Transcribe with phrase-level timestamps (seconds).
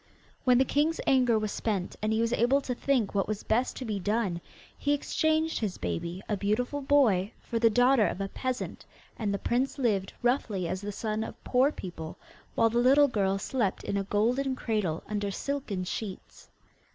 [0.45, 3.75] When the king's anger was spent, and he was able to think what was best
[3.77, 4.41] to be done,
[4.75, 8.83] he exchanged his baby, a beautiful boy, for the daughter of a peasant,
[9.15, 12.17] and the prince lived roughly as the son of poor people,
[12.55, 16.49] while the little girl slept in a golden cradle, under silken sheets.